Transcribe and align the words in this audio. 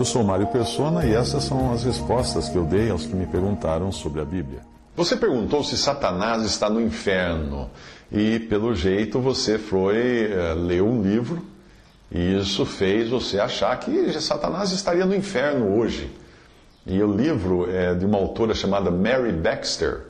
Eu 0.00 0.04
sou 0.06 0.24
Mário 0.24 0.46
Persona 0.46 1.04
e 1.04 1.12
essas 1.12 1.44
são 1.44 1.74
as 1.74 1.84
respostas 1.84 2.48
que 2.48 2.56
eu 2.56 2.64
dei 2.64 2.88
aos 2.88 3.04
que 3.04 3.14
me 3.14 3.26
perguntaram 3.26 3.92
sobre 3.92 4.22
a 4.22 4.24
Bíblia. 4.24 4.60
Você 4.96 5.14
perguntou 5.14 5.62
se 5.62 5.76
Satanás 5.76 6.42
está 6.42 6.70
no 6.70 6.80
inferno 6.80 7.70
e, 8.10 8.38
pelo 8.38 8.74
jeito, 8.74 9.20
você 9.20 9.58
foi 9.58 10.30
uh, 10.32 10.58
ler 10.58 10.82
um 10.82 11.02
livro 11.02 11.44
e 12.10 12.34
isso 12.38 12.64
fez 12.64 13.10
você 13.10 13.38
achar 13.38 13.78
que 13.78 14.10
Satanás 14.22 14.72
estaria 14.72 15.04
no 15.04 15.14
inferno 15.14 15.78
hoje. 15.78 16.10
E 16.86 17.02
o 17.02 17.14
livro 17.14 17.70
é 17.70 17.94
de 17.94 18.06
uma 18.06 18.16
autora 18.16 18.54
chamada 18.54 18.90
Mary 18.90 19.32
Baxter. 19.32 20.06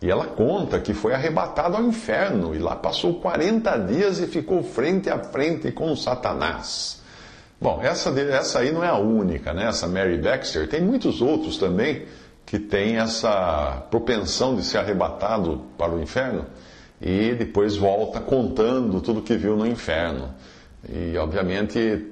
E 0.00 0.08
ela 0.08 0.26
conta 0.26 0.78
que 0.78 0.94
foi 0.94 1.14
arrebatado 1.14 1.76
ao 1.76 1.82
inferno 1.82 2.54
e 2.54 2.60
lá 2.60 2.76
passou 2.76 3.14
40 3.14 3.76
dias 3.78 4.20
e 4.20 4.28
ficou 4.28 4.62
frente 4.62 5.10
a 5.10 5.18
frente 5.18 5.72
com 5.72 5.96
Satanás. 5.96 7.01
Bom, 7.62 7.80
essa, 7.80 8.10
essa 8.10 8.58
aí 8.58 8.72
não 8.72 8.82
é 8.82 8.88
a 8.88 8.98
única, 8.98 9.54
né? 9.54 9.68
Essa 9.68 9.86
Mary 9.86 10.18
Baxter. 10.18 10.68
Tem 10.68 10.80
muitos 10.80 11.22
outros 11.22 11.58
também 11.58 12.02
que 12.44 12.58
têm 12.58 12.96
essa 12.96 13.86
propensão 13.88 14.56
de 14.56 14.64
ser 14.64 14.78
arrebatado 14.78 15.62
para 15.78 15.92
o 15.92 16.02
inferno 16.02 16.44
e 17.00 17.36
depois 17.36 17.76
volta 17.76 18.18
contando 18.18 19.00
tudo 19.00 19.22
que 19.22 19.36
viu 19.36 19.56
no 19.56 19.64
inferno. 19.64 20.34
E, 20.88 21.16
obviamente, 21.16 22.04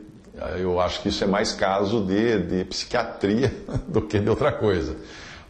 eu 0.56 0.80
acho 0.80 1.02
que 1.02 1.08
isso 1.08 1.24
é 1.24 1.26
mais 1.26 1.50
caso 1.50 2.00
de, 2.04 2.38
de 2.42 2.64
psiquiatria 2.66 3.52
do 3.88 4.02
que 4.02 4.20
de 4.20 4.30
outra 4.30 4.52
coisa. 4.52 4.94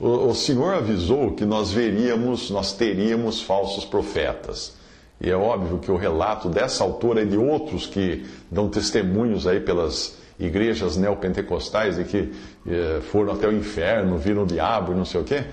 O, 0.00 0.30
o 0.30 0.34
Senhor 0.34 0.72
avisou 0.72 1.32
que 1.32 1.44
nós 1.44 1.72
veríamos, 1.72 2.48
nós 2.48 2.72
teríamos 2.72 3.42
falsos 3.42 3.84
profetas. 3.84 4.79
E 5.20 5.30
é 5.30 5.36
óbvio 5.36 5.78
que 5.78 5.90
o 5.90 5.96
relato 5.96 6.48
dessa 6.48 6.82
autora 6.82 7.22
e 7.22 7.26
de 7.26 7.36
outros 7.36 7.86
que 7.86 8.24
dão 8.50 8.68
testemunhos 8.68 9.46
aí 9.46 9.60
pelas 9.60 10.18
igrejas 10.38 10.96
neopentecostais 10.96 11.98
e 11.98 12.04
que 12.04 12.32
eh, 12.66 13.00
foram 13.10 13.34
até 13.34 13.46
o 13.46 13.52
inferno, 13.52 14.16
viram 14.16 14.44
o 14.44 14.46
diabo 14.46 14.92
e 14.92 14.94
não 14.94 15.04
sei 15.04 15.20
o 15.20 15.24
quê, 15.24 15.44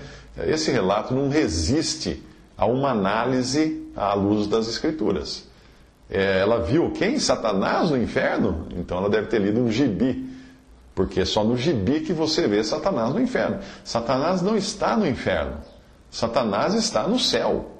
esse 0.46 0.70
relato 0.70 1.12
não 1.12 1.28
resiste 1.28 2.22
a 2.56 2.64
uma 2.66 2.90
análise 2.90 3.86
à 3.94 4.14
luz 4.14 4.46
das 4.46 4.68
Escrituras. 4.68 5.46
É, 6.10 6.40
ela 6.40 6.62
viu 6.62 6.90
quem? 6.90 7.18
Satanás 7.18 7.90
no 7.90 7.96
inferno? 7.96 8.66
Então 8.76 8.98
ela 8.98 9.10
deve 9.10 9.26
ter 9.26 9.40
lido 9.40 9.60
um 9.60 9.70
gibi, 9.70 10.26
porque 10.94 11.20
é 11.20 11.24
só 11.24 11.44
no 11.44 11.56
gibi 11.56 12.00
que 12.00 12.12
você 12.12 12.48
vê 12.48 12.64
Satanás 12.64 13.12
no 13.12 13.20
inferno. 13.20 13.58
Satanás 13.84 14.40
não 14.40 14.56
está 14.56 14.96
no 14.96 15.06
inferno, 15.06 15.58
Satanás 16.10 16.74
está 16.74 17.06
no 17.06 17.18
céu. 17.18 17.77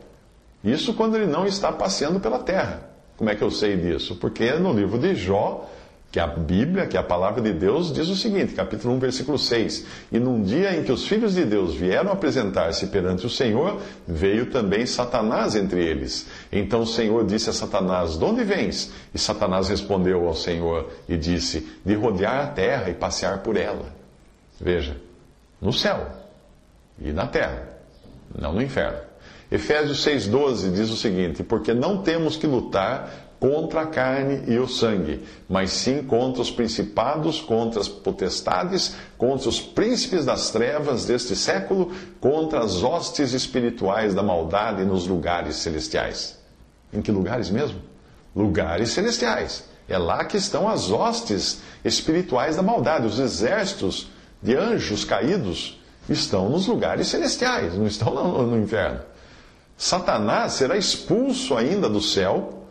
Isso 0.63 0.95
quando 0.95 1.17
ele 1.17 1.27
não 1.27 1.47
está 1.47 1.73
passeando 1.73 2.21
pela 2.21 2.39
terra. 2.39 2.83
Como 3.17 3.31
é 3.31 3.35
que 3.35 3.43
eu 3.43 3.51
sei 3.51 3.77
disso? 3.77 4.17
Porque 4.17 4.53
no 4.55 4.73
livro 4.73 4.99
de 4.99 5.15
Jó, 5.15 5.69
que 6.11 6.19
a 6.19 6.27
Bíblia, 6.27 6.87
que 6.87 6.97
a 6.97 7.03
palavra 7.03 7.43
de 7.43 7.53
Deus, 7.53 7.93
diz 7.93 8.09
o 8.09 8.17
seguinte, 8.17 8.55
capítulo 8.55 8.95
1, 8.95 8.99
versículo 8.99 9.39
6: 9.39 9.85
E 10.11 10.19
num 10.19 10.43
dia 10.43 10.75
em 10.75 10.83
que 10.83 10.91
os 10.91 11.07
filhos 11.07 11.35
de 11.35 11.45
Deus 11.45 11.75
vieram 11.75 12.11
apresentar-se 12.11 12.87
perante 12.87 13.27
o 13.27 13.31
Senhor, 13.31 13.81
veio 14.07 14.47
também 14.47 14.87
Satanás 14.87 15.55
entre 15.55 15.85
eles. 15.85 16.27
Então 16.51 16.83
o 16.83 16.87
Senhor 16.87 17.27
disse 17.27 17.51
a 17.51 17.53
Satanás: 17.53 18.19
De 18.19 18.25
onde 18.25 18.43
vens? 18.43 18.91
E 19.13 19.19
Satanás 19.19 19.69
respondeu 19.69 20.27
ao 20.27 20.35
Senhor 20.35 20.91
e 21.09 21.17
disse: 21.17 21.69
De 21.85 21.95
rodear 21.95 22.41
a 22.41 22.47
terra 22.47 22.89
e 22.89 22.95
passear 22.95 23.39
por 23.43 23.57
ela. 23.57 23.93
Veja, 24.59 24.97
no 25.61 25.73
céu 25.73 26.07
e 27.01 27.13
na 27.13 27.27
terra, 27.27 27.69
não 28.35 28.55
no 28.55 28.63
inferno. 28.63 29.08
Efésios 29.51 30.05
6,12 30.05 30.73
diz 30.73 30.91
o 30.91 30.97
seguinte: 30.97 31.43
Porque 31.43 31.73
não 31.73 32.03
temos 32.03 32.37
que 32.37 32.47
lutar 32.47 33.29
contra 33.41 33.83
a 33.83 33.87
carne 33.87 34.43
e 34.49 34.59
o 34.59 34.67
sangue, 34.67 35.25
mas 35.49 35.71
sim 35.71 36.03
contra 36.03 36.43
os 36.43 36.51
principados, 36.51 37.41
contra 37.41 37.81
as 37.81 37.89
potestades, 37.89 38.95
contra 39.17 39.49
os 39.49 39.61
príncipes 39.61 40.25
das 40.25 40.51
trevas 40.51 41.05
deste 41.07 41.37
século, 41.37 41.93
contra 42.21 42.61
as 42.61 42.83
hostes 42.83 43.33
espirituais 43.33 44.15
da 44.15 44.23
maldade 44.23 44.85
nos 44.85 45.07
lugares 45.07 45.57
celestiais. 45.57 46.37
Em 46.93 47.01
que 47.01 47.13
lugares 47.13 47.49
mesmo? 47.49 47.81
Lugares 48.35 48.91
celestiais. 48.91 49.65
É 49.89 49.97
lá 49.97 50.25
que 50.25 50.37
estão 50.37 50.69
as 50.69 50.91
hostes 50.91 51.61
espirituais 51.85 52.57
da 52.57 52.63
maldade, 52.63 53.07
os 53.07 53.19
exércitos 53.19 54.11
de 54.43 54.55
anjos 54.55 55.05
caídos 55.05 55.81
estão 56.09 56.49
nos 56.49 56.67
lugares 56.67 57.09
celestiais, 57.09 57.75
não 57.75 57.87
estão 57.87 58.13
no, 58.13 58.47
no 58.47 58.59
inferno. 58.59 59.01
Satanás 59.79 60.55
será 60.55 60.77
expulso 60.77 61.57
ainda 61.57 61.89
do 61.89 62.01
céu, 62.01 62.65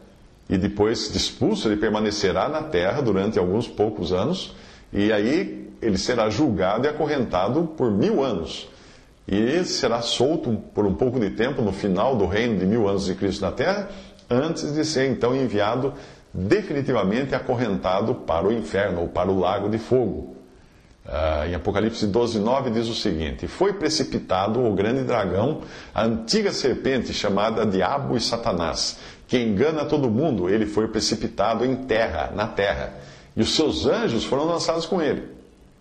e 0.49 0.57
depois 0.57 1.09
de 1.09 1.17
expulso, 1.17 1.69
ele 1.69 1.77
permanecerá 1.77 2.49
na 2.49 2.63
terra 2.63 3.01
durante 3.01 3.39
alguns 3.39 3.65
poucos 3.65 4.11
anos, 4.11 4.53
e 4.91 5.11
aí 5.13 5.71
ele 5.81 5.97
será 5.97 6.29
julgado 6.29 6.85
e 6.85 6.89
acorrentado 6.89 7.63
por 7.77 7.89
mil 7.89 8.21
anos. 8.21 8.67
E 9.25 9.63
será 9.63 10.01
solto 10.01 10.61
por 10.73 10.85
um 10.85 10.95
pouco 10.95 11.17
de 11.17 11.29
tempo 11.29 11.61
no 11.61 11.71
final 11.71 12.15
do 12.15 12.25
reino 12.25 12.59
de 12.59 12.65
mil 12.65 12.87
anos 12.89 13.05
de 13.05 13.15
Cristo 13.15 13.41
na 13.41 13.51
terra, 13.51 13.89
antes 14.29 14.73
de 14.73 14.83
ser 14.83 15.09
então 15.09 15.33
enviado 15.33 15.93
definitivamente 16.33 17.33
acorrentado 17.33 18.15
para 18.15 18.45
o 18.45 18.51
inferno 18.51 19.01
ou 19.01 19.07
para 19.07 19.31
o 19.31 19.39
lago 19.39 19.69
de 19.69 19.77
fogo. 19.77 20.36
Uh, 21.07 21.47
em 21.47 21.55
Apocalipse 21.55 22.05
12, 22.05 22.37
9 22.37 22.69
diz 22.69 22.89
o 22.89 22.93
seguinte: 22.93 23.47
Foi 23.47 23.71
precipitado 23.71 24.61
o 24.61 24.73
grande 24.73 25.03
dragão, 25.03 25.61
a 25.95 26.03
antiga 26.03 26.51
serpente 26.51 27.13
chamada 27.13 27.65
Diabo 27.65 28.17
e 28.17 28.19
Satanás, 28.19 28.99
que 29.25 29.37
engana 29.37 29.85
todo 29.85 30.09
mundo. 30.09 30.49
Ele 30.49 30.65
foi 30.65 30.89
precipitado 30.89 31.63
em 31.63 31.75
terra, 31.75 32.31
na 32.35 32.45
terra, 32.45 32.93
e 33.37 33.41
os 33.41 33.55
seus 33.55 33.85
anjos 33.85 34.25
foram 34.25 34.43
lançados 34.43 34.85
com 34.85 35.01
ele. 35.01 35.37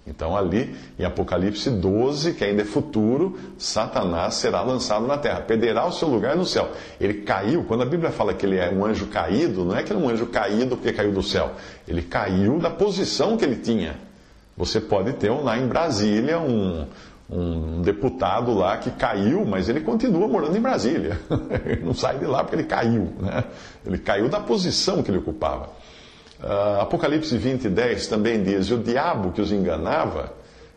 Então, 0.06 0.36
ali 0.36 0.76
em 0.97 1.04
Apocalipse 1.04 1.69
12, 1.69 2.34
que 2.34 2.44
ainda 2.44 2.62
é 2.62 2.65
futuro, 2.65 3.36
Satanás 3.59 4.34
será 4.34 4.62
lançado 4.62 5.04
na 5.04 5.19
terra, 5.19 5.41
perderá 5.41 5.84
o 5.84 5.91
seu 5.91 6.06
lugar 6.06 6.36
no 6.36 6.47
céu. 6.47 6.70
Ele 7.00 7.22
caiu, 7.22 7.65
quando 7.65 7.82
a 7.82 7.86
Bíblia 7.86 8.12
fala 8.12 8.32
que 8.32 8.47
ele 8.47 8.56
é 8.56 8.70
um 8.70 8.86
anjo 8.86 9.06
caído, 9.09 9.65
não 9.65 9.75
é 9.75 9.82
que 9.82 9.92
ele 9.92 10.00
é 10.00 10.04
um 10.04 10.09
anjo 10.09 10.26
caído 10.26 10.76
porque 10.76 10.92
caiu 10.92 11.10
do 11.10 11.22
céu. 11.25 11.50
Ele 11.88 12.03
caiu 12.03 12.60
da 12.60 12.70
posição 12.70 13.36
que 13.36 13.44
ele 13.44 13.56
tinha. 13.56 14.05
Você 14.56 14.80
pode 14.80 15.12
ter 15.14 15.30
lá 15.30 15.58
em 15.58 15.66
Brasília 15.66 16.38
um, 16.38 16.86
um 17.28 17.82
deputado 17.82 18.54
lá 18.54 18.78
que 18.78 18.90
caiu, 18.90 19.44
mas 19.44 19.68
ele 19.68 19.80
continua 19.80 20.26
morando 20.26 20.56
em 20.56 20.60
Brasília. 20.60 21.20
ele 21.66 21.84
não 21.84 21.92
sai 21.92 22.18
de 22.18 22.24
lá 22.24 22.42
porque 22.42 22.56
ele 22.56 22.64
caiu. 22.64 23.12
Né? 23.20 23.44
Ele 23.84 23.98
caiu 23.98 24.28
da 24.28 24.40
posição 24.40 25.02
que 25.02 25.10
ele 25.10 25.18
ocupava. 25.18 25.68
Uh, 26.42 26.80
Apocalipse 26.80 27.36
20, 27.36 27.68
10 27.68 28.06
também 28.06 28.42
diz: 28.42 28.70
O 28.70 28.78
diabo 28.78 29.32
que 29.32 29.40
os 29.40 29.52
enganava 29.52 30.32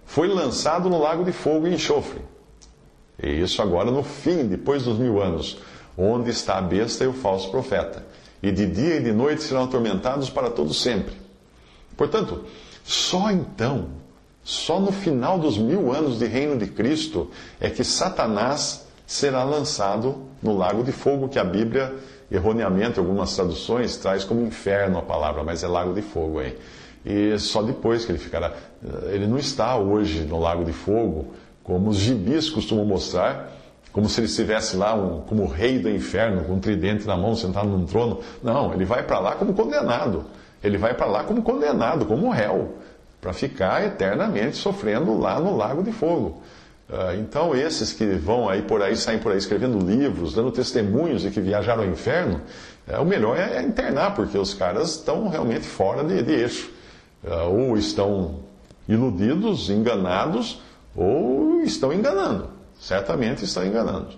foi 0.05 0.27
lançado 0.27 0.89
no 0.89 0.99
lago 0.99 1.23
de 1.23 1.31
fogo 1.31 1.67
e 1.67 1.73
enxofre. 1.73 2.21
E 3.21 3.41
isso 3.41 3.61
agora 3.61 3.91
no 3.91 4.01
fim, 4.01 4.47
depois 4.47 4.83
dos 4.83 4.97
mil 4.97 5.21
anos, 5.21 5.57
onde 5.97 6.29
está 6.29 6.57
a 6.57 6.61
besta 6.61 7.03
e 7.03 7.07
o 7.07 7.13
falso 7.13 7.51
profeta. 7.51 8.05
E 8.41 8.51
de 8.51 8.65
dia 8.65 8.95
e 8.95 9.03
de 9.03 9.11
noite 9.11 9.43
serão 9.43 9.65
atormentados 9.65 10.29
para 10.29 10.49
todo 10.49 10.73
sempre. 10.73 11.13
Portanto, 11.97 12.45
só 12.89 13.29
então, 13.29 13.89
só 14.43 14.79
no 14.79 14.91
final 14.91 15.37
dos 15.37 15.59
mil 15.59 15.93
anos 15.93 16.17
de 16.17 16.25
reino 16.25 16.57
de 16.57 16.65
Cristo, 16.65 17.29
é 17.61 17.69
que 17.69 17.83
Satanás 17.83 18.87
será 19.05 19.43
lançado 19.43 20.23
no 20.41 20.57
lago 20.57 20.83
de 20.83 20.91
fogo, 20.91 21.29
que 21.29 21.37
a 21.37 21.43
Bíblia, 21.43 21.93
erroneamente, 22.31 22.97
algumas 22.97 23.35
traduções, 23.35 23.95
traz 23.97 24.23
como 24.23 24.41
inferno 24.41 24.97
a 24.97 25.03
palavra, 25.03 25.43
mas 25.43 25.63
é 25.63 25.67
lago 25.67 25.93
de 25.93 26.01
fogo 26.01 26.39
aí. 26.39 26.57
E 27.05 27.37
só 27.37 27.61
depois 27.61 28.05
que 28.05 28.11
ele 28.11 28.17
ficará. 28.17 28.53
Ele 29.11 29.27
não 29.27 29.37
está 29.37 29.77
hoje 29.77 30.21
no 30.21 30.39
lago 30.39 30.65
de 30.65 30.73
fogo, 30.73 31.27
como 31.63 31.91
os 31.91 31.97
gibis 31.97 32.49
costumam 32.49 32.85
mostrar, 32.85 33.55
como 33.91 34.09
se 34.09 34.19
ele 34.19 34.25
estivesse 34.25 34.75
lá 34.75 34.95
um, 34.95 35.21
como 35.21 35.45
rei 35.45 35.77
do 35.77 35.91
inferno, 35.91 36.43
com 36.43 36.53
um 36.53 36.59
tridente 36.59 37.05
na 37.05 37.15
mão, 37.15 37.35
sentado 37.35 37.67
num 37.67 37.85
trono. 37.85 38.21
Não, 38.41 38.73
ele 38.73 38.83
vai 38.83 39.03
para 39.03 39.19
lá 39.19 39.35
como 39.35 39.53
condenado. 39.53 40.25
Ele 40.63 40.77
vai 40.77 40.93
para 40.93 41.05
lá 41.05 41.23
como 41.23 41.41
condenado, 41.41 42.05
como 42.05 42.29
réu, 42.29 42.75
para 43.21 43.33
ficar 43.33 43.85
eternamente 43.85 44.57
sofrendo 44.57 45.17
lá 45.17 45.39
no 45.39 45.55
lago 45.55 45.83
de 45.83 45.91
fogo. 45.91 46.41
Ah, 46.91 47.15
então, 47.15 47.55
esses 47.55 47.93
que 47.93 48.05
vão 48.05 48.49
aí 48.49 48.63
por 48.63 48.81
aí, 48.81 48.95
saem 48.95 49.19
por 49.19 49.31
aí 49.31 49.37
escrevendo 49.37 49.77
livros, 49.77 50.33
dando 50.33 50.51
testemunhos 50.51 51.21
de 51.21 51.29
que 51.29 51.39
viajaram 51.39 51.83
ao 51.83 51.89
inferno, 51.89 52.41
é, 52.87 52.97
o 52.97 53.05
melhor 53.05 53.37
é, 53.37 53.57
é 53.57 53.61
internar, 53.61 54.15
porque 54.15 54.37
os 54.37 54.53
caras 54.53 54.95
estão 54.95 55.29
realmente 55.29 55.65
fora 55.65 56.03
de, 56.03 56.23
de 56.23 56.33
eixo. 56.33 56.71
Ah, 57.25 57.43
ou 57.43 57.77
estão 57.77 58.39
iludidos, 58.87 59.69
enganados, 59.69 60.61
ou 60.95 61.61
estão 61.61 61.93
enganando. 61.93 62.49
Certamente 62.79 63.45
estão 63.45 63.65
enganando. 63.65 64.17